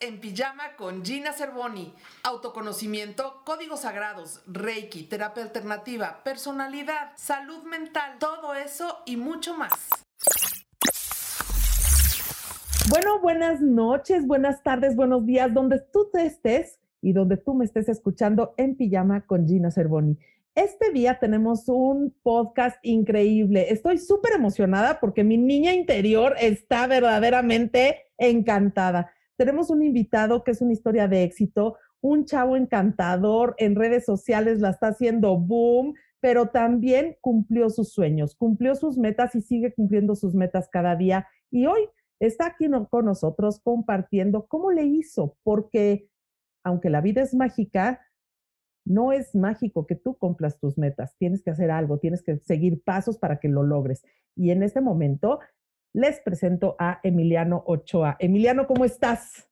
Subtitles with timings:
[0.00, 1.94] En Pijama con Gina Cervoni.
[2.22, 9.72] Autoconocimiento, códigos sagrados, Reiki, terapia alternativa, personalidad, salud mental, todo eso y mucho más.
[12.90, 17.64] Bueno, buenas noches, buenas tardes, buenos días, donde tú te estés y donde tú me
[17.64, 20.18] estés escuchando en Pijama con Gina Cervoni.
[20.54, 23.72] Este día tenemos un podcast increíble.
[23.72, 29.14] Estoy súper emocionada porque mi niña interior está verdaderamente encantada.
[29.40, 34.60] Tenemos un invitado que es una historia de éxito, un chavo encantador, en redes sociales
[34.60, 40.14] la está haciendo boom, pero también cumplió sus sueños, cumplió sus metas y sigue cumpliendo
[40.14, 41.26] sus metas cada día.
[41.50, 41.88] Y hoy
[42.18, 46.10] está aquí con nosotros compartiendo cómo le hizo, porque
[46.62, 48.06] aunque la vida es mágica,
[48.84, 52.82] no es mágico que tú cumplas tus metas, tienes que hacer algo, tienes que seguir
[52.82, 54.04] pasos para que lo logres.
[54.36, 55.40] Y en este momento
[55.92, 58.16] les presento a Emiliano Ochoa.
[58.18, 59.48] Emiliano, ¿cómo estás?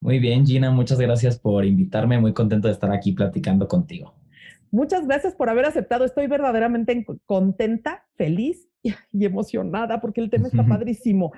[0.00, 4.14] Muy bien, Gina, muchas gracias por invitarme, muy contento de estar aquí platicando contigo.
[4.70, 10.66] Muchas gracias por haber aceptado, estoy verdaderamente contenta, feliz y emocionada porque el tema está
[10.66, 11.32] padrísimo.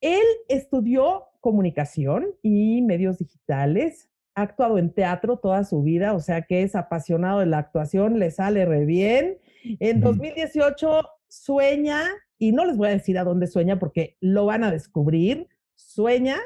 [0.00, 6.42] Él estudió comunicación y medios digitales, ha actuado en teatro toda su vida, o sea
[6.42, 9.38] que es apasionado de la actuación, le sale re bien.
[9.80, 12.02] En 2018 sueña,
[12.38, 16.36] y no les voy a decir a dónde sueña porque lo van a descubrir, sueña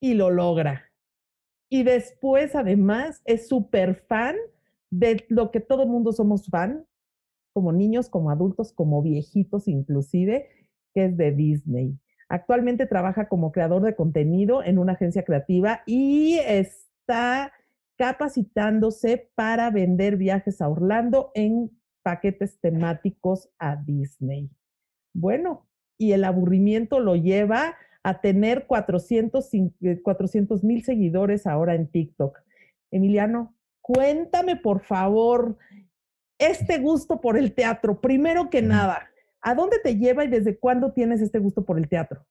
[0.00, 0.84] y lo logra.
[1.68, 4.36] Y después, además, es súper fan
[4.90, 6.86] de lo que todo el mundo somos fan,
[7.52, 10.48] como niños, como adultos, como viejitos inclusive,
[10.94, 11.98] que es de Disney.
[12.28, 17.52] Actualmente trabaja como creador de contenido en una agencia creativa y está
[17.96, 21.70] capacitándose para vender viajes a Orlando en
[22.06, 24.48] paquetes temáticos a Disney.
[25.12, 25.66] Bueno,
[25.98, 30.00] y el aburrimiento lo lleva a tener 400 eh,
[30.62, 32.38] mil seguidores ahora en TikTok.
[32.92, 35.58] Emiliano, cuéntame por favor
[36.38, 38.00] este gusto por el teatro.
[38.00, 39.08] Primero que nada,
[39.46, 42.26] ¿A dónde te lleva y desde cuándo tienes este gusto por el teatro?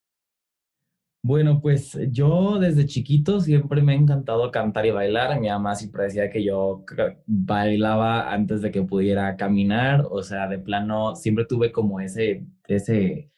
[1.27, 5.39] Bueno, pues yo desde chiquito siempre me ha encantado cantar y bailar.
[5.41, 6.85] Mi mamá siempre decía que yo
[7.25, 10.05] bailaba antes de que pudiera caminar.
[10.11, 13.31] O sea, de plano, siempre tuve como ese, ese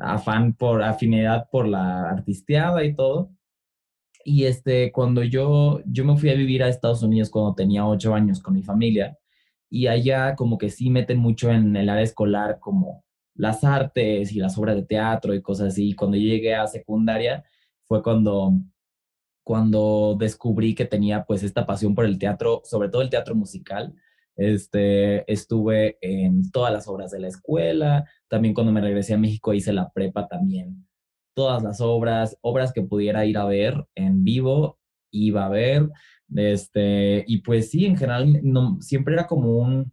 [0.00, 3.30] afán por afinidad por la artisteada y todo.
[4.24, 8.14] Y este, cuando yo, yo me fui a vivir a Estados Unidos cuando tenía ocho
[8.14, 9.18] años con mi familia,
[9.70, 13.03] y allá como que sí meten mucho en el área escolar como
[13.34, 15.94] las artes y las obras de teatro y cosas así.
[15.94, 17.44] Cuando yo llegué a secundaria
[17.84, 18.52] fue cuando,
[19.42, 23.94] cuando descubrí que tenía pues esta pasión por el teatro, sobre todo el teatro musical.
[24.36, 29.54] Este, estuve en todas las obras de la escuela, también cuando me regresé a México
[29.54, 30.86] hice la prepa también.
[31.34, 34.78] Todas las obras, obras que pudiera ir a ver en vivo,
[35.10, 35.88] iba a ver.
[36.34, 39.92] Este, y pues sí, en general no, siempre era como un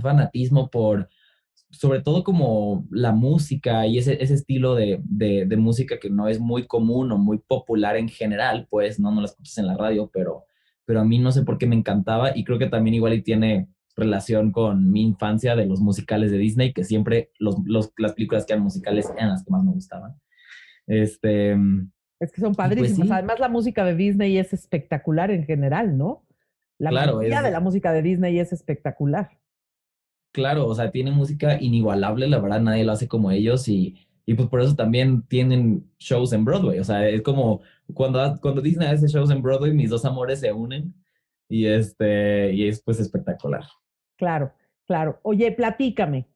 [0.00, 1.08] fanatismo por
[1.70, 6.40] sobre todo como la música y ese, ese estilo de, de, música que no es
[6.40, 10.10] muy común o muy popular en general, pues no, no la escuchas en la radio,
[10.12, 10.46] pero,
[10.84, 13.22] pero a mí no sé por qué me encantaba y creo que también igual y
[13.22, 18.14] tiene relación con mi infancia de los musicales de Disney, que siempre los, los, las
[18.14, 20.14] películas que eran musicales eran las que más me gustaban.
[20.86, 21.52] Este,
[22.20, 23.10] es que son pues padrísimas.
[23.10, 26.24] Además, la música de Disney es espectacular en general, ¿no?
[26.78, 29.30] La claro, de la música de Disney es espectacular
[30.38, 34.34] claro, o sea, tiene música inigualable, la verdad, nadie lo hace como ellos y, y
[34.34, 37.60] pues por eso también tienen shows en Broadway, o sea, es como
[37.92, 40.94] cuando, cuando Disney hace shows en Broadway, mis dos amores se unen
[41.48, 43.64] y, este, y es pues espectacular.
[44.16, 44.52] Claro,
[44.86, 45.18] claro.
[45.22, 46.28] Oye, platícame.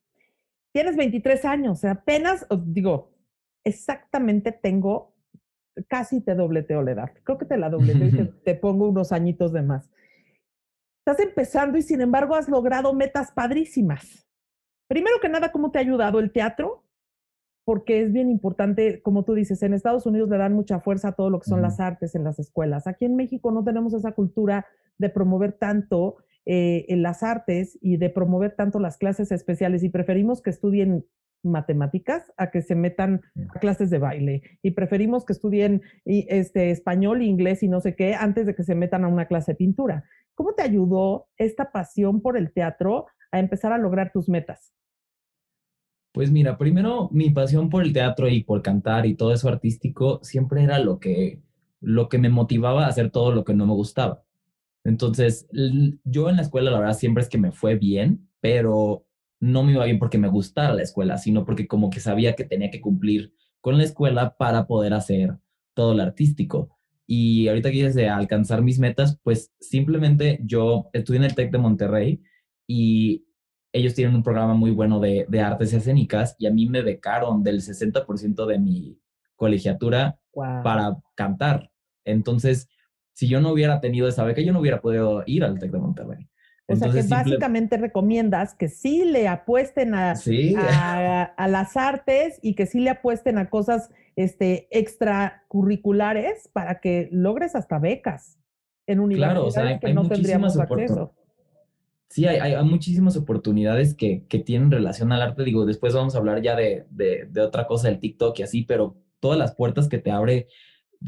[0.72, 3.12] Tienes 23 años, apenas, digo,
[3.62, 5.14] exactamente tengo,
[5.86, 7.12] casi te dobleteo la edad.
[7.22, 9.88] Creo que te la dobleteo y te pongo unos añitos de más.
[11.04, 14.24] Estás empezando y sin embargo has logrado metas padrísimas.
[14.86, 16.84] Primero que nada, ¿cómo te ha ayudado el teatro?
[17.64, 21.12] Porque es bien importante, como tú dices, en Estados Unidos le dan mucha fuerza a
[21.12, 22.86] todo lo que son las artes en las escuelas.
[22.86, 24.64] Aquí en México no tenemos esa cultura
[24.98, 29.88] de promover tanto eh, en las artes y de promover tanto las clases especiales y
[29.88, 31.04] preferimos que estudien
[31.42, 33.22] matemáticas a que se metan
[33.54, 38.14] a clases de baile y preferimos que estudien este, español, inglés y no sé qué
[38.14, 40.04] antes de que se metan a una clase de pintura.
[40.42, 44.72] ¿Cómo te ayudó esta pasión por el teatro a empezar a lograr tus metas?
[46.10, 50.18] Pues mira, primero mi pasión por el teatro y por cantar y todo eso artístico
[50.24, 51.40] siempre era lo que,
[51.80, 54.24] lo que me motivaba a hacer todo lo que no me gustaba.
[54.82, 55.46] Entonces,
[56.02, 59.06] yo en la escuela, la verdad, siempre es que me fue bien, pero
[59.38, 62.42] no me iba bien porque me gustara la escuela, sino porque como que sabía que
[62.42, 65.38] tenía que cumplir con la escuela para poder hacer
[65.72, 66.76] todo lo artístico.
[67.06, 71.50] Y ahorita que dices de alcanzar mis metas, pues simplemente yo estudié en el TEC
[71.50, 72.22] de Monterrey
[72.66, 73.26] y
[73.72, 77.42] ellos tienen un programa muy bueno de, de artes escénicas y a mí me becaron
[77.42, 78.98] del 60% de mi
[79.36, 81.70] colegiatura para cantar.
[82.04, 82.68] Entonces,
[83.12, 85.78] si yo no hubiera tenido esa beca, yo no hubiera podido ir al TEC de
[85.78, 86.28] Monterrey.
[86.72, 90.14] O sea que básicamente recomiendas que sí le apuesten a,
[91.36, 97.54] a, las artes y que sí le apuesten a cosas este, extracurriculares para que logres
[97.54, 98.38] hasta becas
[98.86, 101.14] en universidades claro, que no tendríamos acceso.
[102.08, 105.44] Sí, hay, muchísimas oportunidades que, que, tienen relación al arte.
[105.44, 108.62] Digo, después vamos a hablar ya de, de, de, otra cosa, del TikTok y así,
[108.64, 110.48] pero todas las puertas que te abre,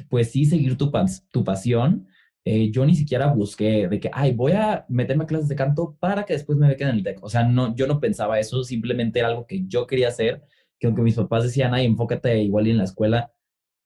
[0.09, 0.91] pues sí, seguir tu,
[1.31, 2.07] tu pasión
[2.47, 5.97] eh, yo ni siquiera busqué de que, ay, voy a meterme a clases de canto
[5.99, 7.25] para que después me bequen en el TEC.
[7.25, 10.43] O sea, no, yo no pensaba eso, simplemente era algo que yo quería hacer,
[10.79, 13.33] que aunque mis papás decían, ay, enfócate igual en la escuela,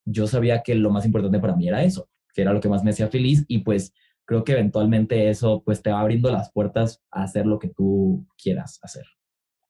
[0.05, 2.83] yo sabía que lo más importante para mí era eso, que era lo que más
[2.83, 3.95] me hacía feliz y pues
[4.25, 8.27] creo que eventualmente eso pues te va abriendo las puertas a hacer lo que tú
[8.43, 9.05] quieras hacer.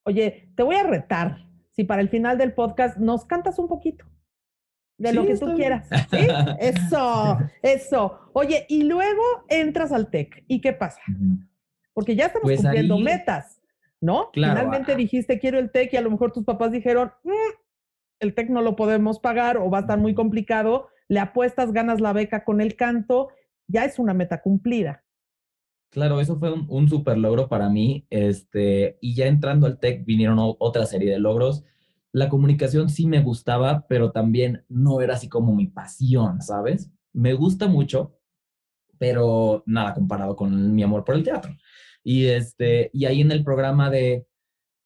[0.05, 4.07] Oye, te voy a retar, si para el final del podcast nos cantas un poquito
[4.99, 5.89] de lo que tú quieras.
[6.11, 6.27] ¿sí?
[6.59, 8.19] Eso, eso.
[8.33, 10.45] Oye, y luego entras al TEC.
[10.49, 11.01] ¿Y qué pasa?
[11.95, 13.63] Porque ya estamos pues cumpliendo metas,
[14.01, 14.31] ¿no?
[14.35, 17.31] Finalmente dijiste, quiero el TEC y a lo mejor tus papás dijeron, mm,
[18.21, 20.89] el TEC no lo podemos pagar o va a estar muy complicado.
[21.07, 23.29] Le apuestas, ganas la beca con el canto.
[23.69, 25.05] Ya es una meta cumplida.
[25.91, 28.07] Claro, eso fue un, un super logro para mí.
[28.11, 31.65] Este, y ya entrando al TEC vinieron otra serie de logros
[32.13, 36.91] la comunicación sí me gustaba, pero también no era así como mi pasión, ¿sabes?
[37.13, 38.15] Me gusta mucho,
[38.99, 41.57] pero nada comparado con mi amor por el teatro.
[42.03, 44.27] Y, este, y ahí en el programa de,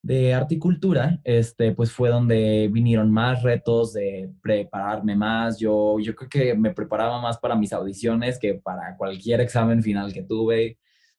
[0.02, 5.58] de articultura, este, pues fue donde vinieron más retos de prepararme más.
[5.58, 10.12] Yo, yo creo que me preparaba más para mis audiciones que para cualquier examen final
[10.12, 10.78] que tuve.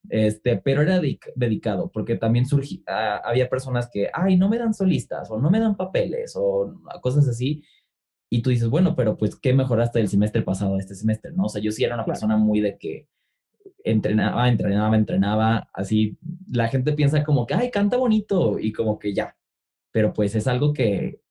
[0.09, 4.73] Este, pero era dedicado, porque también surgía, ah, había personas que, ay, no me dan
[4.73, 7.63] solistas, o no me dan papeles, o cosas así.
[8.29, 11.31] Y tú dices, bueno, pero pues, ¿qué mejoraste del semestre pasado a este semestre?
[11.31, 11.45] ¿No?
[11.45, 13.07] O sea, yo sí era una persona muy de que
[13.83, 16.17] entrenaba, entrenaba, entrenaba, así.
[16.51, 19.35] La gente piensa como que, ay, canta bonito, y como que ya.
[19.91, 21.21] Pero pues es algo que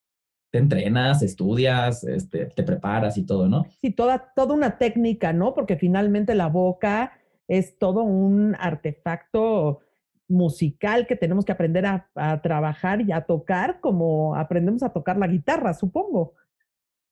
[0.50, 3.64] te entrenas, estudias, este, te preparas y todo, ¿no?
[3.80, 5.54] Sí, toda, toda una técnica, ¿no?
[5.54, 7.12] Porque finalmente la boca
[7.52, 9.81] es todo un artefacto
[10.26, 12.08] musical que tenemos que aprender a,
[12.43, 16.32] trabajar y a tocar como aprendemos a tocar la guitarra, supongo.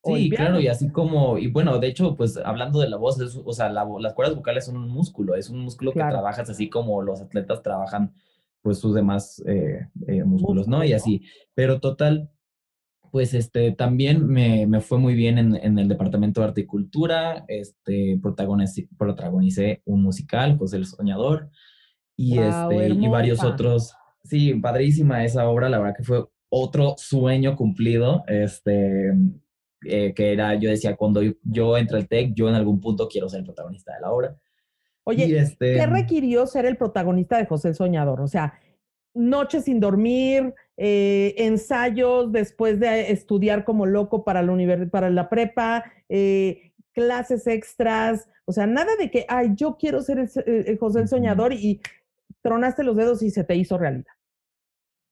[0.02, 3.52] Sí, claro, y así como, y bueno, de hecho, pues hablando de la voz, o
[3.52, 7.20] sea, las cuerdas vocales son un músculo, es un músculo que trabajas así como los
[7.20, 8.14] atletas trabajan
[8.62, 10.82] pues sus demás eh, eh, músculos, ¿no?
[10.84, 11.22] Y así,
[11.54, 12.30] pero total,
[13.10, 16.66] pues este, también me, me fue muy bien en, en, el departamento de arte y
[16.66, 21.50] cultura, este, protagonicé, protagonicé un musical, José el Soñador,
[22.16, 23.94] y, este, y varios otros.
[24.22, 29.12] Sí, padrísima esa obra, la verdad que fue otro sueño cumplido, este,
[29.86, 33.28] eh, que era, yo decía, cuando yo, entre al TEC, yo en algún punto quiero
[33.28, 34.36] ser el protagonista de la obra.
[35.04, 38.20] Oye, este, ¿qué requirió ser el protagonista de José el Soñador?
[38.20, 38.60] O sea,
[39.14, 45.84] noches sin dormir, eh, ensayos después de estudiar como loco para la, para la prepa,
[46.08, 51.08] eh, clases extras, o sea, nada de que, ay, yo quiero ser el, José el
[51.08, 51.82] Soñador y
[52.40, 54.14] tronaste los dedos y se te hizo realidad.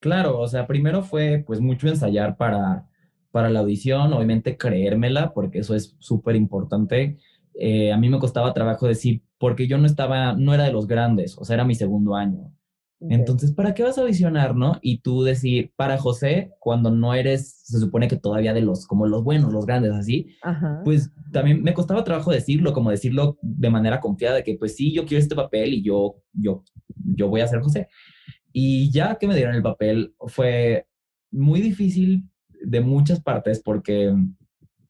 [0.01, 2.89] Claro, o sea, primero fue pues mucho ensayar para,
[3.31, 7.19] para la audición, obviamente creérmela, porque eso es súper importante.
[7.53, 10.87] Eh, a mí me costaba trabajo decir, porque yo no estaba, no era de los
[10.87, 12.55] grandes, o sea, era mi segundo año.
[13.01, 14.79] Entonces, ¿para qué vas a audicionar, no?
[14.83, 19.07] Y tú decir, para José, cuando no eres, se supone que todavía de los, como
[19.07, 20.35] los buenos, los grandes, así,
[20.85, 24.93] pues también me costaba trabajo decirlo, como decirlo de manera confiada, de que pues sí,
[24.93, 26.65] yo quiero este papel y yo, yo,
[27.15, 27.89] yo voy a ser José.
[28.53, 30.87] Y ya que me dieron el papel, fue
[31.31, 32.29] muy difícil
[32.61, 34.13] de muchas partes, porque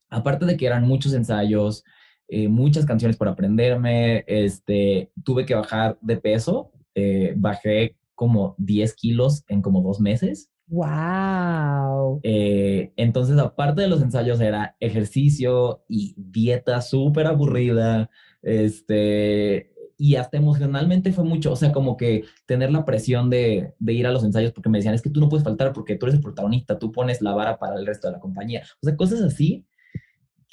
[0.08, 1.84] aparte de que eran muchos ensayos,
[2.28, 8.94] eh, muchas canciones por aprenderme, este, tuve que bajar de peso, eh, bajé como 10
[8.94, 10.50] kilos en como dos meses.
[10.66, 12.20] ¡Wow!
[12.22, 18.10] Eh, entonces, aparte de los ensayos, era ejercicio y dieta súper aburrida.
[18.42, 23.92] Este, y hasta emocionalmente fue mucho, o sea, como que tener la presión de, de,
[23.94, 26.06] ir a los ensayos porque me decían, es que tú no puedes faltar porque tú
[26.06, 28.62] eres el protagonista, tú pones la vara para el resto de la compañía.
[28.82, 29.66] O sea, cosas así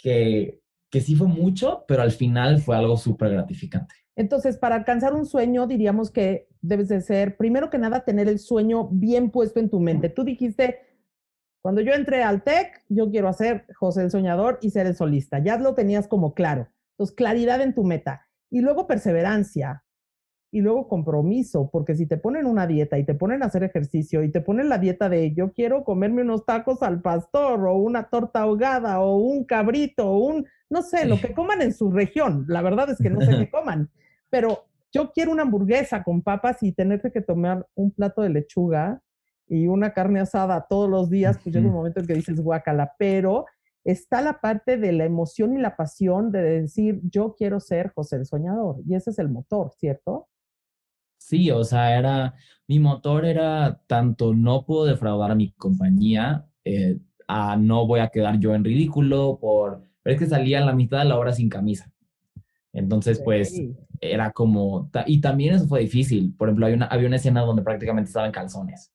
[0.01, 4.04] que, que sí fue mucho, pero al final fue algo súper gratificante.
[4.15, 8.39] Entonces, para alcanzar un sueño, diríamos que debes de ser, primero que nada, tener el
[8.39, 10.09] sueño bien puesto en tu mente.
[10.09, 10.79] Tú dijiste,
[11.61, 15.39] Cuando yo entré al TEC, yo quiero hacer José el Soñador y ser el solista.
[15.39, 16.69] Ya lo tenías como claro.
[16.91, 18.27] Entonces, claridad en tu meta.
[18.51, 19.83] Y luego perseverancia.
[20.51, 24.23] Y luego compromiso, porque si te ponen una dieta y te ponen a hacer ejercicio
[24.23, 28.09] y te ponen la dieta de yo quiero comerme unos tacos al pastor o una
[28.09, 32.45] torta ahogada o un cabrito o un, no sé, lo que coman en su región.
[32.47, 33.89] La verdad es que no sé qué coman,
[34.35, 39.01] pero yo quiero una hamburguesa con papas y tenerte que tomar un plato de lechuga
[39.47, 42.91] y una carne asada todos los días, pues llega un momento en que dices guacala,
[42.99, 43.45] pero
[43.85, 48.17] está la parte de la emoción y la pasión de decir, yo quiero ser José
[48.17, 50.27] el Soñador, y ese es el motor, ¿cierto?
[51.17, 52.33] Sí, o sea, era,
[52.67, 56.99] mi motor era tanto no puedo defraudar a mi compañía, eh,
[57.29, 60.73] a no voy a quedar yo en ridículo, por, pero es que salía a la
[60.73, 61.89] mitad de la hora sin camisa.
[62.75, 63.57] Entonces, pues,
[64.13, 66.33] era como, y también eso fue difícil.
[66.37, 68.91] Por ejemplo, una, había una escena donde prácticamente estaba en calzones.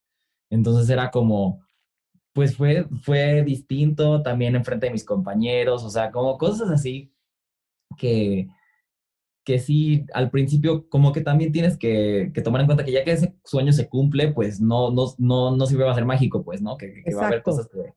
[0.50, 1.60] Entonces era como,
[2.32, 7.12] pues fue, fue distinto también enfrente de mis compañeros, o sea, como cosas así
[7.96, 8.48] que,
[9.44, 13.04] que sí, al principio como que también tienes que, que, tomar en cuenta que ya
[13.04, 16.44] que ese sueño se cumple, pues no, no, no, no siempre va a ser mágico,
[16.44, 16.76] pues, ¿no?
[16.76, 17.94] Que, que va a haber cosas que,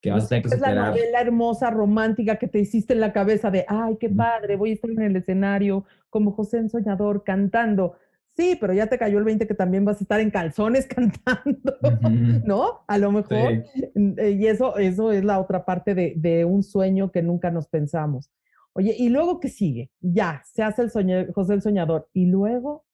[0.00, 0.70] que vas a tener que superar.
[0.70, 4.56] Es la novela hermosa, romántica que te hiciste en la cabeza de, ay, qué padre,
[4.56, 7.96] voy a estar en el escenario como José Ensoñador cantando.
[8.36, 11.76] Sí, pero ya te cayó el 20 que también vas a estar en calzones cantando,
[12.44, 12.84] ¿no?
[12.86, 13.64] A lo mejor.
[13.74, 17.66] Eh, y eso, eso es la otra parte de, de, un sueño que nunca nos
[17.66, 18.30] pensamos.
[18.74, 19.90] Oye, ¿y luego qué sigue?
[20.00, 22.08] Ya, se hace el sueño, José el Soñador.
[22.12, 22.84] ¿Y luego?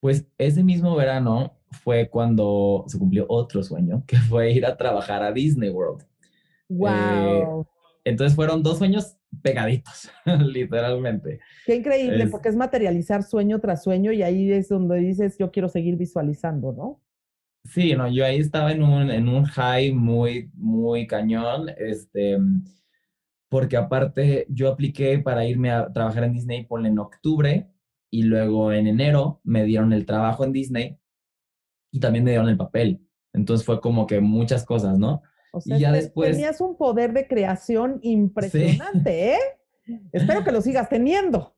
[0.00, 5.22] Pues ese mismo verano fue cuando se cumplió otro sueño, que fue ir a trabajar
[5.22, 6.04] a Disney World.
[6.68, 6.88] ¡Wow!
[6.88, 7.64] Eh,
[8.04, 11.40] entonces fueron dos sueños pegaditos, literalmente.
[11.66, 15.68] Qué increíble, porque es materializar sueño tras sueño y ahí es donde dices, yo quiero
[15.68, 17.00] seguir visualizando, ¿no?
[17.64, 22.38] Sí, no, yo ahí estaba en un, en un high muy, muy cañón, este,
[23.50, 27.68] porque aparte yo apliqué para irme a trabajar en Disney, por en octubre,
[28.10, 30.97] y luego en enero me dieron el trabajo en Disney
[31.90, 33.00] y también me dieron el papel.
[33.32, 35.22] Entonces fue como que muchas cosas, ¿no?
[35.52, 36.32] O sea, y ya después...
[36.32, 39.38] tenías un poder de creación impresionante, ¿eh?
[40.12, 41.54] Espero que lo sigas teniendo.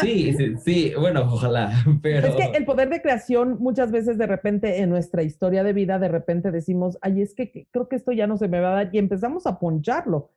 [0.00, 1.72] Sí, sí, sí, bueno, ojalá,
[2.02, 2.26] pero...
[2.26, 5.98] Es que el poder de creación muchas veces de repente en nuestra historia de vida,
[5.98, 8.84] de repente decimos, ay, es que creo que esto ya no se me va a
[8.84, 10.32] dar y empezamos a poncharlo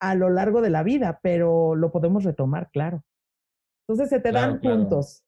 [0.00, 3.04] a lo largo de la vida, pero lo podemos retomar, claro.
[3.86, 5.24] Entonces se te dan puntos.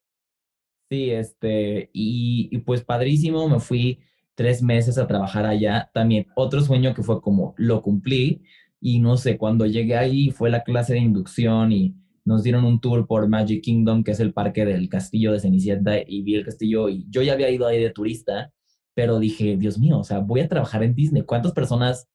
[0.95, 3.99] Sí, este, y, y pues padrísimo, me fui
[4.37, 5.91] tres meses a trabajar allá.
[5.93, 8.43] También otro sueño que fue como lo cumplí
[8.81, 12.81] y no sé, cuando llegué ahí fue la clase de inducción y nos dieron un
[12.81, 16.45] tour por Magic Kingdom, que es el parque del castillo de Cenicienta y vi el
[16.45, 18.53] castillo y yo ya había ido ahí de turista,
[18.95, 21.25] pero dije, Dios mío, o sea, voy a trabajar en Disney.
[21.25, 22.09] ¿Cuántas personas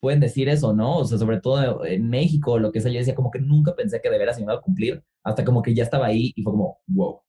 [0.00, 0.98] pueden decir eso, no?
[0.98, 4.00] O sea, sobre todo en México, lo que sea, yo decía como que nunca pensé
[4.00, 6.78] que de veras iba a cumplir, hasta como que ya estaba ahí y fue como,
[6.88, 7.20] wow.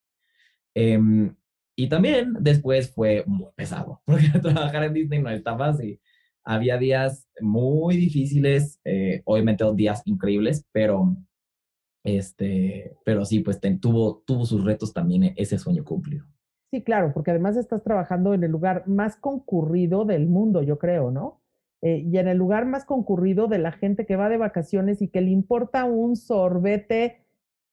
[0.76, 1.36] Em,
[1.76, 6.00] y también después fue muy pesado, porque trabajar en Disney no está fácil.
[6.44, 11.16] Había días muy difíciles, eh, obviamente días increíbles, pero,
[12.04, 16.26] este, pero sí, pues tuvo, tuvo sus retos también e-, ese sueño cumplido.
[16.72, 21.12] Sí, claro, porque además estás trabajando en el lugar más concurrido del mundo, yo creo,
[21.12, 21.42] ¿no?
[21.82, 25.08] Eh, y en el lugar más concurrido de la gente que va de vacaciones y
[25.08, 27.26] que le importa un sorbete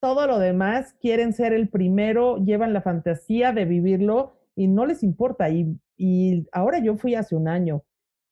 [0.07, 5.03] todo lo demás quieren ser el primero, llevan la fantasía de vivirlo y no les
[5.03, 5.51] importa.
[5.51, 7.83] Y, y ahora yo fui hace un año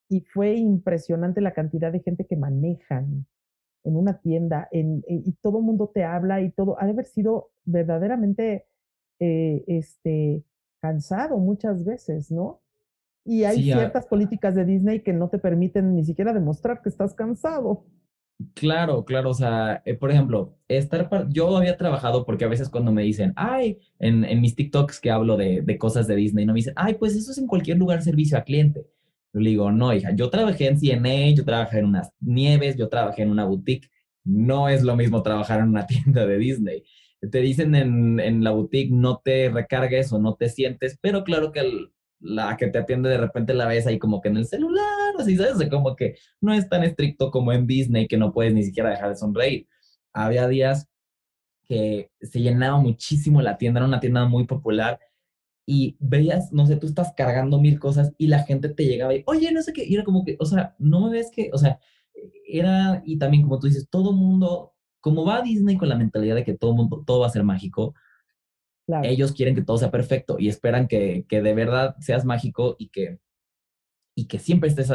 [0.08, 3.26] y fue impresionante la cantidad de gente que manejan
[3.82, 6.80] en una tienda en, y todo el mundo te habla y todo.
[6.80, 8.66] Ha de haber sido verdaderamente
[9.18, 10.44] eh, este,
[10.80, 12.60] cansado muchas veces, ¿no?
[13.24, 17.14] Y hay ciertas políticas de Disney que no te permiten ni siquiera demostrar que estás
[17.14, 17.84] cansado.
[18.54, 22.90] Claro, claro, o sea, eh, por ejemplo, estar, yo había trabajado porque a veces cuando
[22.92, 26.52] me dicen, ay, en, en mis TikToks que hablo de, de, cosas de Disney, no
[26.52, 28.86] me dicen, ay, pues eso es en cualquier lugar servicio a cliente.
[29.32, 32.88] Yo le digo, no, hija, yo trabajé en CNA, yo trabajé en unas nieves, yo
[32.88, 33.88] trabajé en una boutique,
[34.24, 36.82] no es lo mismo trabajar en una tienda de Disney.
[37.30, 41.52] Te dicen en, en la boutique, no te recargues o no te sientes, pero claro
[41.52, 41.60] que
[42.20, 45.36] la que te atiende de repente la ves ahí como que en el celular, así,
[45.36, 45.68] ¿sabes?
[45.70, 49.10] Como que no es tan estricto como en Disney que no puedes ni siquiera dejar
[49.10, 49.68] de sonreír.
[50.12, 50.88] Había días
[51.64, 54.98] que se llenaba muchísimo la tienda, era una tienda muy popular
[55.66, 59.22] y veías, no sé, tú estás cargando mil cosas y la gente te llegaba y,
[59.26, 61.58] oye, no sé qué, y era como que, o sea, no me ves que, o
[61.58, 61.78] sea,
[62.46, 66.34] era, y también como tú dices, todo mundo, como va a Disney con la mentalidad
[66.36, 67.94] de que todo mundo, todo va a ser mágico,
[69.02, 72.88] ellos quieren que todo sea perfecto y esperan que, que, de verdad seas mágico y
[72.88, 73.18] que,
[74.14, 74.92] y que siempre estés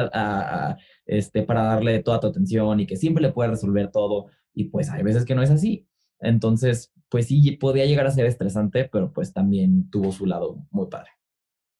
[1.05, 4.27] este, para darle toda tu atención y que siempre le puedes resolver todo.
[4.53, 5.88] Y pues hay veces que no es así.
[6.19, 10.88] Entonces, pues sí, podía llegar a ser estresante, pero pues también tuvo su lado muy
[10.88, 11.12] padre.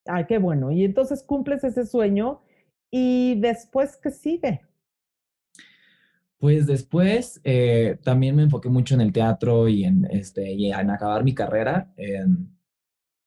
[0.06, 0.70] Ay, qué bueno.
[0.70, 2.40] Y entonces cumples ese sueño
[2.90, 4.62] y después, ¿qué sigue?
[6.40, 10.88] Pues después eh, también me enfoqué mucho en el teatro y en, este, y en
[10.88, 11.92] acabar mi carrera.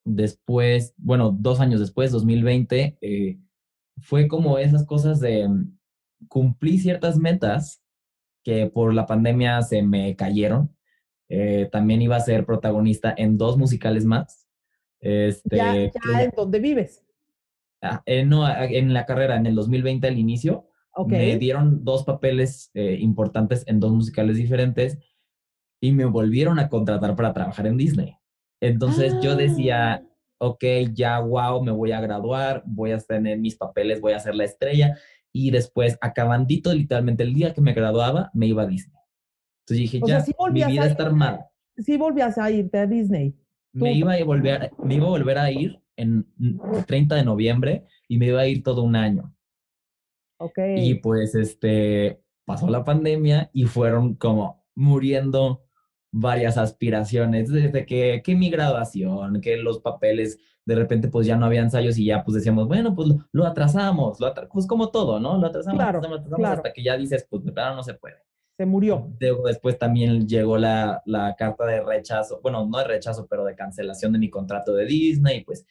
[0.03, 3.37] después, bueno, dos años después, 2020, eh,
[4.01, 5.77] fue como esas cosas de mm,
[6.27, 7.83] cumplir ciertas metas
[8.43, 10.75] que por la pandemia se me cayeron.
[11.29, 14.47] Eh, también iba a ser protagonista en dos musicales más.
[14.99, 17.03] Este, ¿Ya, en dónde vives?
[17.79, 20.69] Ah, eh, no, en la carrera, en el 2020 al inicio,
[21.07, 24.97] me dieron dos papeles eh, importantes en dos musicales diferentes
[25.81, 28.15] y me volvieron a contratar para trabajar en Disney.
[28.61, 30.03] Entonces yo decía, ah
[30.43, 34.35] ok, ya, wow, me voy a graduar, voy a tener mis papeles, voy a ser
[34.35, 34.97] la estrella.
[35.31, 38.99] Y después, acabandito, literalmente el día que me graduaba, me iba a Disney.
[39.61, 41.49] Entonces dije, ya, mi vida está armada.
[41.77, 43.35] Sí volvías a irte a Disney.
[43.71, 46.27] Me iba, a volver, me iba a volver a ir en
[46.85, 49.32] 30 de noviembre y me iba a ir todo un año.
[50.75, 55.63] Y pues, este, pasó la pandemia y fueron como muriendo
[56.11, 61.47] varias aspiraciones, desde que, que mi graduación, que los papeles, de repente pues ya no
[61.47, 65.39] había ensayos y ya pues decíamos, bueno, pues lo, atrasamos, lo pues como todo, ¿no?
[65.39, 68.17] Lo atrasamos, claro, atrasamos, hasta que ya dices, pues claro, no se puede.
[68.55, 69.09] Se murió.
[69.19, 74.13] después también llegó la, la carta de rechazo, bueno, no de rechazo, pero de cancelación
[74.13, 75.65] de mi contrato de Disney, pues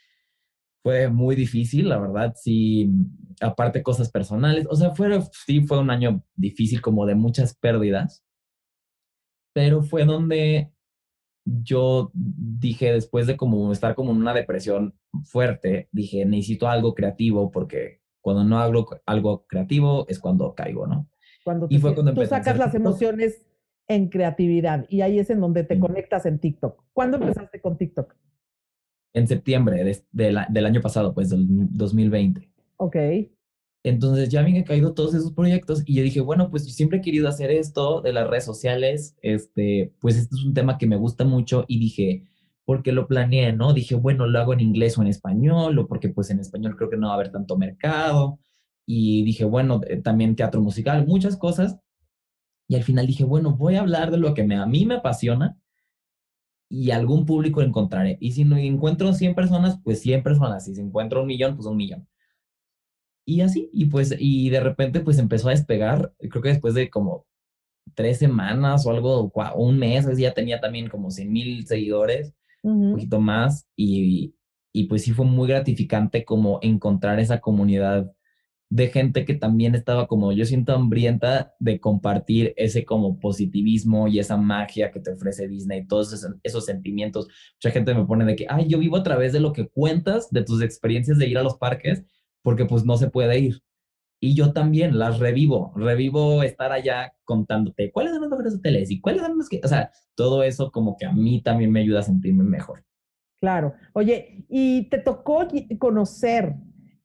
[0.83, 2.91] fue muy difícil, la verdad, sí,
[3.41, 8.25] aparte cosas personales, o sea, fue, sí fue un año difícil como de muchas pérdidas,
[9.55, 10.73] pero fue donde
[11.45, 17.51] yo dije, después de como estar como en una depresión fuerte, dije, necesito algo creativo
[17.51, 21.09] porque cuando no hago algo creativo es cuando caigo, ¿no?
[21.45, 23.45] Cuando y fue cuando tú sacas las emociones
[23.89, 26.85] en creatividad y ahí es en donde te conectas en TikTok.
[26.93, 28.15] ¿Cuándo empezaste con TikTok?
[29.15, 32.49] En septiembre del año pasado, pues del 2020.
[32.79, 32.97] Ok.
[33.85, 37.29] Entonces ya habían caído todos esos proyectos y yo dije, bueno, pues siempre he querido
[37.29, 41.25] hacer esto de las redes sociales, este, pues este es un tema que me gusta
[41.25, 42.25] mucho y dije,
[42.65, 43.73] porque lo planeé, ¿no?
[43.73, 46.91] Dije, bueno, lo hago en inglés o en español, o porque pues en español creo
[46.91, 48.39] que no va a haber tanto mercado.
[48.87, 51.79] Y dije, bueno, eh, también teatro musical, muchas cosas.
[52.69, 54.95] Y al final dije, bueno, voy a hablar de lo que me, a mí me
[54.97, 55.59] apasiona
[56.73, 58.17] y algún público encontraré.
[58.19, 60.67] Y si no encuentro 100 personas, pues 100 personas.
[60.69, 62.09] Y si encuentro un millón, pues un millón.
[63.27, 66.89] Y así, y pues, y de repente pues empezó a despegar, creo que después de
[66.89, 67.27] como
[67.95, 72.33] tres semanas o algo, un mes, ya tenía también como 100 mil seguidores,
[72.63, 74.35] un poquito más, y,
[74.73, 78.11] y pues sí fue muy gratificante como encontrar esa comunidad
[78.73, 84.19] de gente que también estaba como yo siento hambrienta de compartir ese como positivismo y
[84.19, 87.29] esa magia que te ofrece Disney, todos esos, esos, sentimientos.
[87.57, 90.31] Mucha gente me pone de que, ay, yo vivo a través de lo que cuentas,
[90.31, 92.03] de tus experiencias de ir a los parques
[92.41, 93.63] porque pues no se puede ir.
[94.19, 99.03] Y yo también las revivo, revivo estar allá contándote cuáles son los mejores hoteles y
[99.03, 102.01] cuáles son los que, o sea, todo eso como que a mí también me ayuda
[102.01, 102.87] a sentirme mejor.
[103.39, 103.75] Claro.
[103.93, 105.47] Oye, ¿y te tocó
[105.79, 106.55] conocer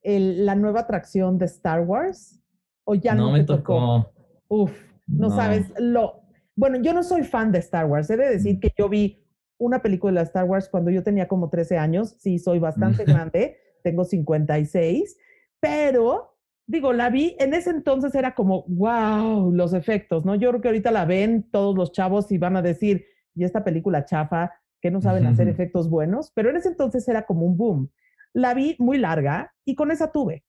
[0.08, 2.42] la nueva atracción de Star Wars?
[2.84, 4.12] ¿O ya no, me tocó?
[4.48, 4.72] Uf,
[5.08, 6.22] no, sabes lo...
[6.56, 8.10] Bueno, yo no soy fan de Star Wars.
[8.10, 9.24] He de decir que yo vi
[9.58, 12.16] una película de Star Wars cuando yo tenía como 13 años.
[12.20, 13.58] Sí, soy bastante grande.
[13.84, 15.18] Tengo 56
[15.60, 20.36] pero digo, la vi, en ese entonces era como, wow, los efectos, ¿no?
[20.36, 23.64] Yo creo que ahorita la ven todos los chavos y van a decir, y esta
[23.64, 27.58] película chafa, que no saben hacer efectos buenos, pero en ese entonces era como un
[27.58, 27.92] boom.
[28.34, 30.44] La vi muy larga y con esa tuve.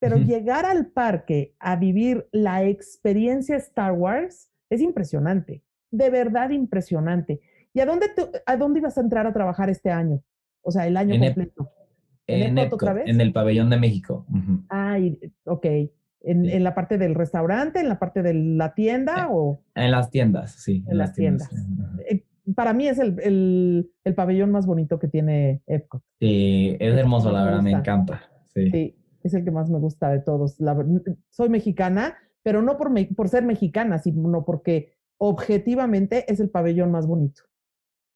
[0.00, 7.40] Pero llegar al parque a vivir la experiencia Star Wars es impresionante, de verdad impresionante.
[7.74, 8.06] ¿Y a dónde,
[8.46, 10.22] a dónde ibas a entrar a trabajar este año?
[10.62, 11.72] O sea, el año completo.
[12.26, 14.26] ¿En, en el pabellón de México.
[14.68, 14.98] Ah,
[15.44, 15.66] ok.
[16.20, 19.62] ¿En, la parte del restaurante, en la parte de la tienda eh, o?
[19.74, 20.84] En las tiendas, sí.
[20.88, 21.48] En, las tiendas.
[22.06, 26.02] Eh, para mí es el, pabellón más bonito que tiene Epcot.
[26.20, 28.22] Sí, es, hermoso, la verdad, me encanta.
[28.54, 28.96] Sí.
[29.22, 30.58] es el que más me gusta de todos.
[31.30, 37.06] soy mexicana, pero no por, por ser mexicana, sino porque objetivamente es el pabellón más
[37.06, 37.42] bonito.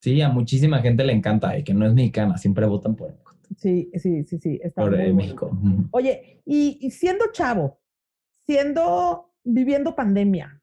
[0.01, 3.37] Sí, a muchísima gente le encanta y que no es mexicana, siempre votan por Epcot.
[3.57, 4.61] Sí, sí, sí, sí.
[4.63, 5.57] Está Por muy México.
[5.93, 7.81] Oye, y, siendo chavo,
[8.47, 10.61] siendo, viviendo pandemia,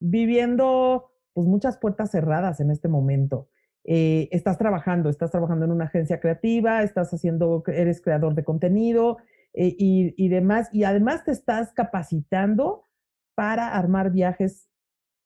[0.00, 3.48] viviendo pues muchas puertas cerradas en este momento.
[3.84, 9.18] Eh, estás trabajando, estás trabajando en una agencia creativa, estás haciendo, eres creador de contenido.
[9.54, 10.68] eh, y, y demás.
[10.72, 12.88] Y además te estás capacitando
[13.34, 14.68] para armar viajes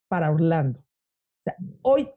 [0.07, 0.79] para Orlando.
[0.79, 2.09] O sea, hoy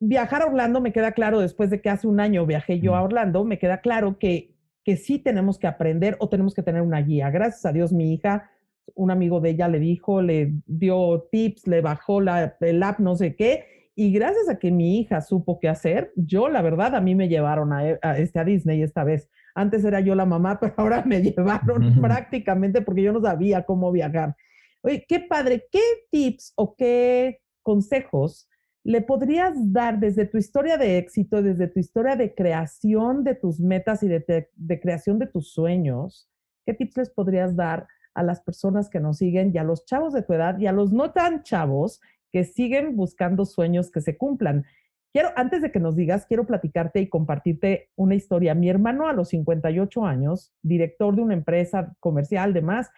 [0.00, 3.02] viajar a Orlando me queda claro, después de que hace un año viajé yo a
[3.02, 4.54] Orlando, me queda claro que,
[4.84, 7.30] que sí tenemos que aprender o tenemos que tener una guía.
[7.30, 8.50] Gracias a Dios, mi hija,
[8.94, 13.16] un amigo de ella le dijo, le dio tips, le bajó la, el app, no
[13.16, 13.64] sé qué.
[13.94, 17.28] Y gracias a que mi hija supo qué hacer, yo, la verdad, a mí me
[17.28, 19.30] llevaron a, a, este, a Disney esta vez.
[19.54, 23.90] Antes era yo la mamá, pero ahora me llevaron prácticamente porque yo no sabía cómo
[23.90, 24.36] viajar.
[24.82, 28.48] Oye, qué padre, ¿qué tips o qué consejos
[28.84, 33.58] le podrías dar desde tu historia de éxito, desde tu historia de creación de tus
[33.58, 36.30] metas y de, de, creación de tus sueños?
[36.64, 40.12] ¿Qué tips les podrías dar a las personas que nos siguen y a los chavos
[40.12, 42.00] de tu edad y a los no tan chavos
[42.32, 44.64] que siguen buscando sueños que se cumplan?
[45.12, 48.54] Quiero, antes de que nos digas, quiero platicarte y compartirte una historia.
[48.54, 52.90] Mi hermano a los 58 años, director de una empresa comercial, demás,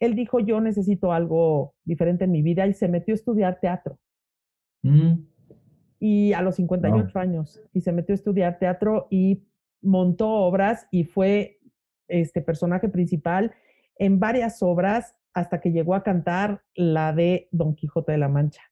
[0.00, 3.98] él dijo, yo necesito algo diferente en mi vida y se metió a estudiar teatro.
[4.82, 5.30] Mm
[6.00, 9.44] y a los 58 años y se metió a estudiar teatro y
[9.82, 11.60] montó obras y fue
[12.08, 13.52] este personaje principal
[14.00, 18.62] en varias obras hasta que llegó a cantar la de Don Quijote de la Mancha,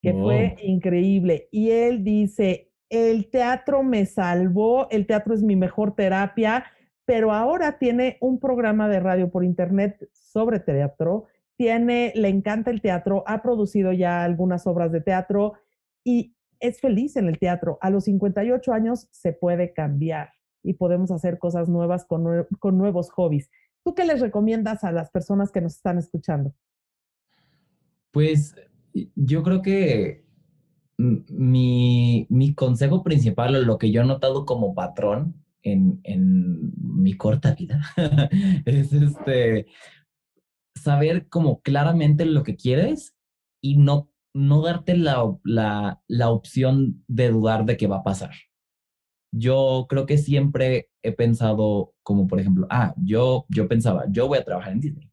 [0.00, 1.48] que fue increíble.
[1.50, 6.64] Y él dice, el teatro me salvó, el teatro es mi mejor terapia,
[7.04, 12.80] pero ahora tiene un programa de radio por internet sobre teatro, tiene, le encanta el
[12.80, 15.54] teatro, ha producido ya algunas obras de teatro
[16.04, 17.76] y es feliz en el teatro.
[17.80, 20.30] A los 58 años se puede cambiar
[20.62, 22.22] y podemos hacer cosas nuevas con,
[22.78, 23.50] nuevos hobbies.
[23.84, 26.54] ¿Tú qué les recomiendas a las personas que nos están escuchando?
[28.10, 28.54] Pues
[29.14, 30.24] yo creo que
[30.96, 37.54] mi, consejo principal o lo que yo he notado como patrón en, en mi corta
[37.54, 37.82] vida
[38.64, 39.66] es este
[40.74, 43.14] saber como claramente lo que quieres
[43.62, 48.30] y no no darte la, la, la opción de dudar de qué va a pasar.
[49.32, 54.38] Yo creo que siempre he pensado como, por ejemplo, ah, yo, yo pensaba, yo voy
[54.38, 55.10] a trabajar en Disney.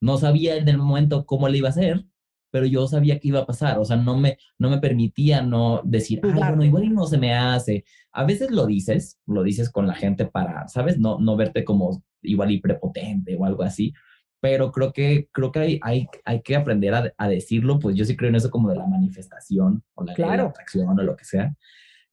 [0.00, 2.04] No sabía en el momento cómo le iba a hacer,
[2.50, 3.78] pero yo sabía que iba a pasar.
[3.78, 7.18] O sea, no me, no me permitía no decir, ah, bueno, igual y no se
[7.18, 7.84] me hace.
[8.12, 10.98] A veces lo dices, lo dices con la gente para, ¿sabes?
[10.98, 13.92] No, no verte como igual y prepotente o algo así
[14.40, 18.04] pero creo que, creo que hay, hay, hay que aprender a, a, decirlo, pues yo
[18.04, 20.46] sí creo en eso como de la manifestación o la, claro.
[20.46, 21.54] atracción o lo que sea.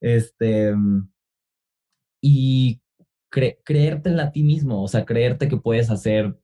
[0.00, 0.74] Este,
[2.20, 2.80] y
[3.30, 6.38] cre creértela a ti mismo, o sea, creerte que puedes hacer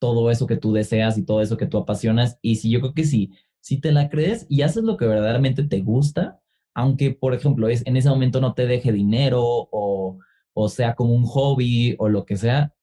[0.00, 2.38] todo eso que tú deseas y todo eso que tú apasionas.
[2.42, 5.64] Y si yo creo que sí, si te la crees y haces lo que verdaderamente
[5.64, 6.40] te gusta,
[6.74, 10.18] aunque, por ejemplo, es, en ese momento no te deje dinero o,
[10.54, 12.74] o sea como un hobby o lo que sea,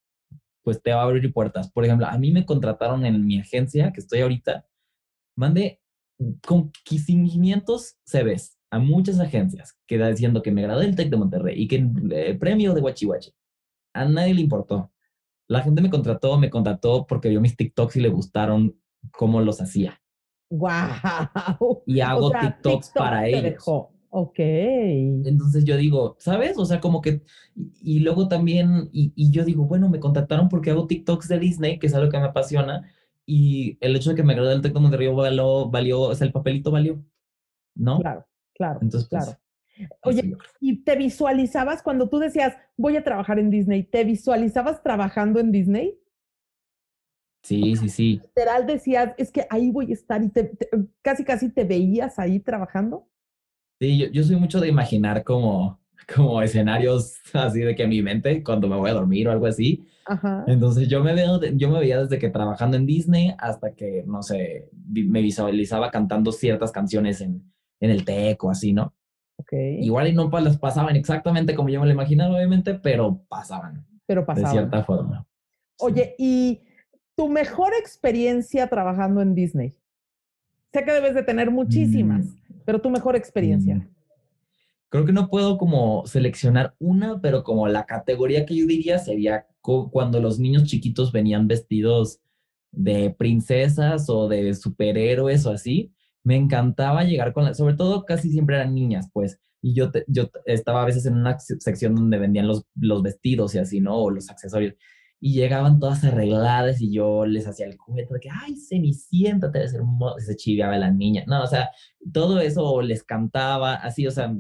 [0.63, 1.71] pues te va a abrir puertas.
[1.71, 4.65] Por ejemplo, a mí me contrataron en mi agencia, que estoy ahorita,
[5.37, 5.81] mandé
[6.45, 11.61] con 500 CVs a muchas agencias, que diciendo que me gradué del TEC de Monterrey
[11.61, 13.31] y que el eh, premio de Huachihuachi.
[13.93, 14.91] A nadie le importó.
[15.47, 18.75] La gente me contrató, me contrató porque vio mis TikToks y le gustaron
[19.11, 20.01] cómo los hacía.
[20.49, 21.83] ¡Wow!
[21.85, 23.63] Y hago TikToks para ellos.
[24.17, 24.39] Ok.
[24.39, 26.57] Entonces yo digo, ¿sabes?
[26.57, 27.21] O sea, como que,
[27.81, 31.79] y, luego también, y, y, yo digo, bueno, me contactaron porque hago TikToks de Disney,
[31.79, 32.89] que es algo que me apasiona,
[33.25, 36.25] y el hecho de que me gradué del TEC de Monterrey valió, valió, o sea,
[36.27, 37.03] el papelito valió,
[37.75, 37.99] ¿no?
[37.99, 38.25] Claro,
[38.55, 38.79] claro.
[38.81, 39.39] Entonces, pues, claro.
[40.03, 45.39] Oye, ¿y te visualizabas cuando tú decías, voy a trabajar en Disney, ¿te visualizabas trabajando
[45.39, 45.99] en Disney?
[47.43, 48.21] Sí, sí, sí.
[48.23, 50.57] Literal decías, es que ahí voy a estar y te,
[51.01, 53.07] casi, casi te veías ahí trabajando.
[53.79, 55.79] Sí, yo, yo soy mucho de imaginar como,
[56.15, 59.45] como escenarios así de que en mi mente, cuando me voy a dormir o algo
[59.45, 59.85] así.
[60.07, 60.45] Ajá.
[60.47, 64.23] Entonces yo me, veo, yo me veía desde que trabajando en Disney hasta que, no
[64.23, 67.43] sé, me visualizaba cantando ciertas canciones en,
[67.85, 68.93] en el TEC o así, ¿no?
[69.37, 69.79] Okay.
[69.81, 73.85] Igual y no las pasaban exactamente como yo me lo imaginaba, obviamente, pero pasaban.
[74.05, 74.51] Pero pasaban.
[74.51, 75.27] De cierta forma.
[75.79, 76.61] Oye, ¿y
[77.15, 79.73] tu mejor experiencia trabajando en Disney?
[80.73, 82.25] Sé que debes de tener muchísimas.
[82.25, 82.61] Mm.
[82.65, 83.75] Pero tu mejor experiencia.
[83.75, 83.95] Mm.
[84.89, 89.47] Creo que no puedo como seleccionar una, pero como la categoría que yo diría sería
[89.61, 92.21] cuando los niños chiquitos venían vestidos
[92.71, 95.94] de princesas o de superhéroes o así.
[96.25, 99.39] Me encantaba llegar con, la, sobre todo casi siempre eran niñas, pues.
[99.61, 103.59] Y yo, yo estaba a veces en una sección donde vendían los, los vestidos y
[103.59, 103.95] así, ¿no?
[103.95, 104.75] O los accesorios
[105.19, 109.67] y llegaban todas arregladas y yo les hacía el cuento de que, ay, Cenicienta, te
[109.67, 111.23] ser hermosa, se chiviaba la niña.
[111.25, 111.71] No, o sea,
[112.13, 114.35] todo eso les cantaba, así, o sea,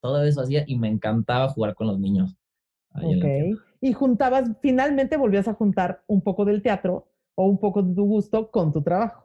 [0.00, 2.36] todo eso hacía y me encantaba jugar con los niños.
[2.92, 3.58] ok.
[3.80, 8.04] Y juntabas, finalmente volvías a juntar un poco del teatro o un poco de tu
[8.04, 9.23] gusto con tu trabajo.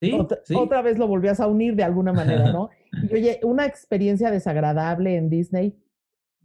[0.00, 0.54] Sí, otra, sí.
[0.56, 2.70] otra vez lo volvías a unir de alguna manera, ¿no?
[3.10, 5.76] Y oye, una experiencia desagradable en Disney,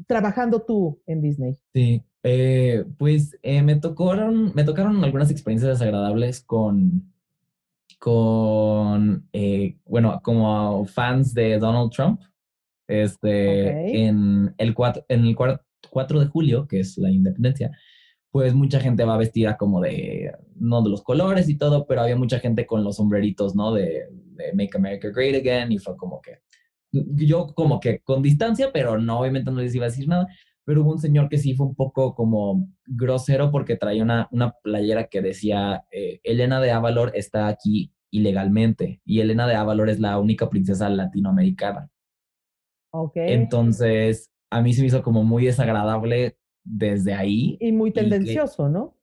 [0.07, 1.57] trabajando tú en Disney.
[1.73, 7.13] Sí, eh, pues eh, me tocaron, me tocaron algunas experiencias desagradables con,
[7.99, 12.21] con eh, bueno, como fans de Donald Trump.
[12.87, 17.71] Este, en el 4, en el 4 de julio, que es la independencia,
[18.35, 22.17] pues mucha gente va vestida como de, no de los colores y todo, pero había
[22.17, 23.73] mucha gente con los sombreritos, ¿no?
[23.73, 26.39] De, de Make America Great Again y fue como que,
[26.91, 30.27] yo como que con distancia, pero no, obviamente no les iba a decir nada,
[30.65, 34.51] pero hubo un señor que sí fue un poco como grosero porque traía una, una
[34.61, 40.01] playera que decía, eh, Elena de Avalor está aquí ilegalmente y Elena de Avalor es
[40.01, 41.89] la única princesa latinoamericana.
[42.91, 43.13] Ok.
[43.15, 47.57] Entonces, a mí se me hizo como muy desagradable desde ahí.
[47.61, 48.97] y muy que- tendencioso, ¿no?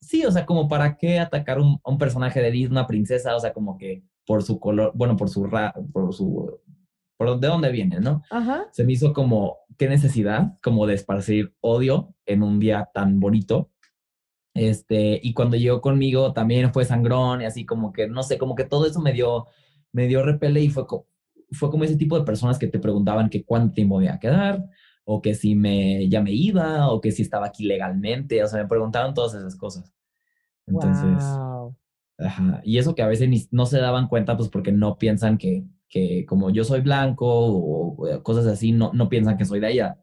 [0.00, 3.36] Sí, o sea, como para qué atacar un, a un personaje de Disney, una princesa,
[3.36, 6.58] o sea, como que por su color, bueno, por su ra, por su,
[7.16, 8.22] por de dónde viene, ¿no?
[8.30, 8.66] Ajá.
[8.72, 13.70] Se me hizo como, qué necesidad, como de esparcir odio en un día tan bonito.
[14.54, 18.54] Este, y cuando llegó conmigo también fue sangrón y así como que, no sé, como
[18.54, 19.46] que todo eso me dio,
[19.92, 21.06] me dio repele y fue, co-
[21.52, 24.18] fue como ese tipo de personas que te preguntaban que cuánto tiempo me iba a
[24.20, 24.64] quedar,
[25.04, 28.62] o que si me, ya me iba, o que si estaba aquí legalmente, o sea,
[28.62, 29.92] me preguntaban todas esas cosas.
[30.66, 31.76] Entonces, Wow.
[32.18, 35.38] ajá, y eso que a veces ni- no se daban cuenta, pues porque no piensan
[35.38, 39.60] que, que como yo soy blanco o, o cosas así, no, no piensan que soy
[39.60, 39.98] de allá.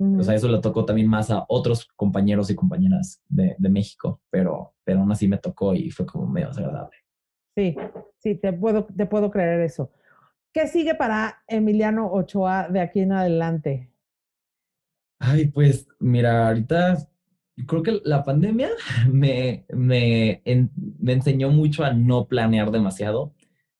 [0.00, 4.20] O sea, eso le tocó también más a otros compañeros y compañeras de, de México,
[4.30, 6.96] pero, pero aún así me tocó y fue como medio desagradable.
[7.56, 7.76] Sí,
[8.18, 9.90] sí, te puedo, te puedo creer eso.
[10.52, 13.90] ¿Qué sigue para Emiliano Ochoa de aquí en adelante?
[15.18, 17.08] Ay, pues mira, ahorita
[17.66, 18.70] creo que la pandemia
[19.12, 23.34] me, me, en- me enseñó mucho a no planear demasiado.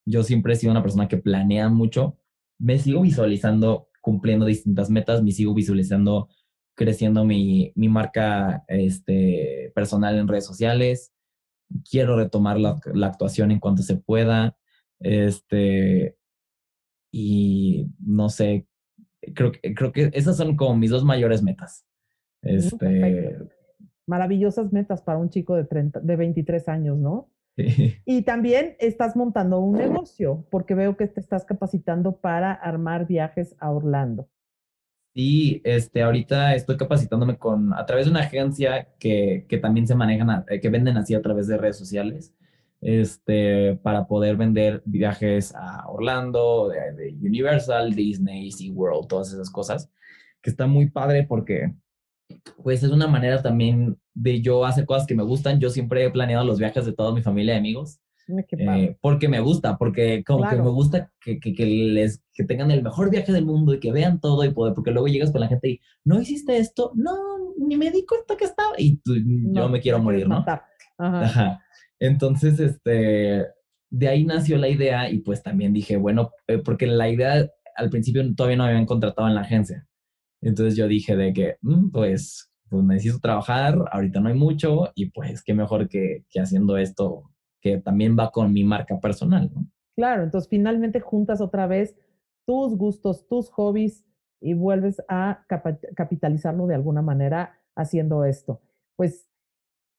[0.05, 2.19] Yo siempre he sido una persona que planea mucho.
[2.59, 6.29] Me sigo visualizando cumpliendo distintas metas, me sigo visualizando
[6.75, 11.13] creciendo mi, mi marca este, personal en redes sociales.
[11.91, 14.57] Quiero retomar la, la actuación en cuanto se pueda.
[15.01, 16.17] Este,
[17.13, 18.68] y no sé,
[19.35, 21.85] creo que, creo que esas son como mis dos mayores metas.
[22.43, 23.49] Este, perfecto.
[24.07, 27.31] Maravillosas metas para un chico de, 30, de 23 años, ¿no?
[28.07, 33.57] Y también estás montando un negocio, porque veo que te estás capacitando para armar viajes
[33.59, 34.29] a Orlando.
[35.15, 39.97] Sí, este, ahorita estoy capacitándome con, a través de una agencia que, que también se
[39.97, 42.33] manejan, a- eh, que venden así a través de redes sociales,
[42.81, 49.91] este, para poder vender viajes a Orlando, de, de Universal, Disney, SeaWorld, todas esas cosas,
[50.41, 51.75] que está muy padre porque,
[52.63, 55.61] pues, es una manera también de yo hacer cosas que me gustan.
[55.61, 58.01] Yo siempre he planeado los viajes de toda mi familia y amigos.
[58.47, 62.45] Qué Eh, porque me gusta, porque como que me gusta que, que, que les, que
[62.45, 65.31] tengan el mejor viaje del mundo y que vean todo y poder, porque luego llegas
[65.31, 66.93] con la gente y, ¿no hiciste esto?
[66.95, 67.17] No,
[67.57, 68.75] ni me di cuenta que estaba.
[68.77, 70.45] Y tú, yo me quiero morir, ¿no?
[70.47, 70.63] Ajá.
[70.99, 71.63] Ajá.
[72.01, 73.47] Entonces, este,
[73.91, 77.91] de ahí nació la idea y pues también dije, bueno, eh, porque la idea al
[77.91, 79.87] principio todavía no me habían contratado en la agencia.
[80.43, 85.11] Entonces yo dije de que, "Mm, pues, pues necesito trabajar, ahorita no hay mucho y
[85.11, 87.31] pues qué mejor que, que haciendo esto
[87.61, 89.67] que también va con mi marca personal, ¿no?
[89.97, 91.97] Claro, entonces finalmente juntas otra vez
[92.47, 94.05] tus gustos, tus hobbies
[94.41, 95.45] y vuelves a
[95.97, 98.61] capitalizarlo de alguna manera haciendo esto.
[98.97, 99.28] Pues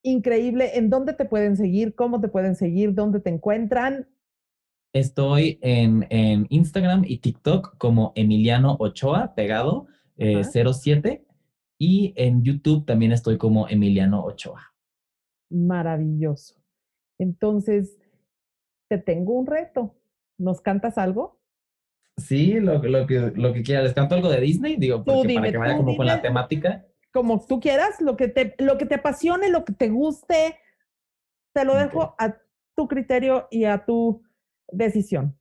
[0.03, 0.77] increíble.
[0.77, 1.95] ¿En dónde te pueden seguir?
[1.95, 2.93] ¿Cómo te pueden seguir?
[2.93, 4.07] ¿Dónde te encuentran?
[4.93, 10.73] Estoy en, en Instagram y TikTok como Emiliano Ochoa, pegado, eh, Ajá.
[10.73, 11.25] 07.
[11.77, 14.73] Y en YouTube también estoy como Emiliano Ochoa.
[15.49, 16.55] Maravilloso.
[17.19, 17.97] Entonces,
[18.89, 19.95] te tengo un reto.
[20.37, 21.39] ¿Nos cantas algo?
[22.17, 23.81] Sí, lo, lo, que, lo que quiera.
[23.81, 24.75] ¿Les canto algo de Disney?
[24.77, 26.27] Digo, porque dime, para que vaya como con la dime.
[26.27, 26.85] temática.
[27.11, 30.57] Como tú quieras, lo que te, lo que te apasione, lo que te guste,
[31.53, 32.15] te lo dejo Ok.
[32.19, 32.37] a
[32.75, 34.21] tu criterio y a tu
[34.71, 35.35] decisión.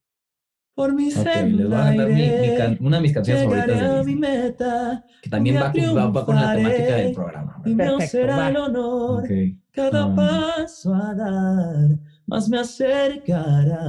[0.74, 4.06] Por mi Ok, les voy a cantar mi- mi can- una de mis canciones favoritas
[4.06, 7.62] de meta que también va, con- va- va con la temática del programa.
[7.64, 8.48] y me Perfecto, será va.
[8.48, 9.30] el honor Ok.
[9.72, 13.82] cada um, paso a dar, más me acercará.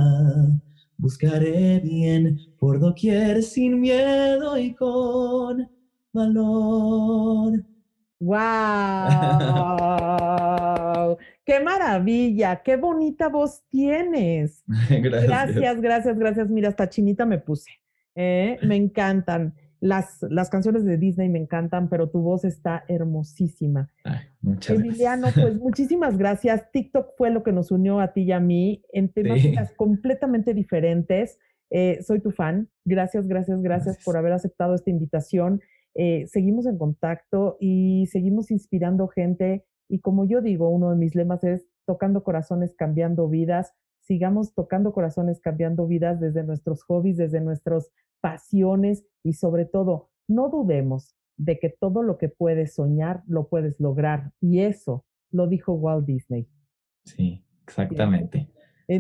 [0.98, 5.70] Buscaré bien por doquier sin miedo y con
[6.12, 7.63] valor.
[8.19, 8.38] ¡Wow!
[11.45, 12.62] ¡Qué maravilla!
[12.63, 14.63] ¡Qué bonita voz tienes!
[14.89, 15.27] Gracias.
[15.27, 16.49] Gracias, gracias, gracias.
[16.49, 17.71] Mira, hasta chinita me puse.
[18.15, 18.58] ¿eh?
[18.63, 19.53] Me encantan.
[19.82, 23.89] las, las canciones de Disney me encantan, pero tu voz está hermosísima.
[24.41, 26.69] muchas Emiliano, pues muchísimas gracias.
[26.71, 31.39] TikTok fue lo que nos unió a ti y a mí en temáticas completamente diferentes.
[31.69, 32.69] Eh, soy tu fan.
[32.84, 35.62] Gracias, gracias, gracias, por haber aceptado esta invitación.
[36.02, 39.66] Eh, seguimos en contacto y seguimos inspirando gente.
[39.90, 43.74] Y como yo digo, uno de mis lemas es tocando corazones, cambiando vidas.
[44.00, 50.48] Sigamos tocando corazones, cambiando vidas desde nuestros hobbies, desde nuestras pasiones y sobre todo, no
[50.48, 54.32] dudemos de que todo lo que puedes soñar lo puedes lograr.
[54.40, 56.48] Y eso lo dijo Walt Disney.
[57.04, 58.50] Sí, exactamente.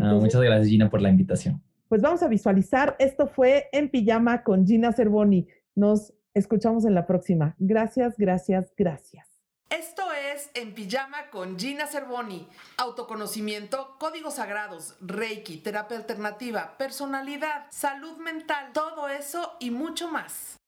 [0.01, 1.63] Ah, muchas gracias, Gina, por la invitación.
[1.87, 2.97] Pues vamos a visualizar.
[2.99, 5.47] Esto fue En Pijama con Gina Cervoni.
[5.75, 7.55] Nos escuchamos en la próxima.
[7.59, 9.27] Gracias, gracias, gracias.
[9.69, 10.01] Esto
[10.33, 12.47] es En Pijama con Gina Cervoni.
[12.77, 20.58] Autoconocimiento, códigos sagrados, Reiki, terapia alternativa, personalidad, salud mental, todo eso y mucho más.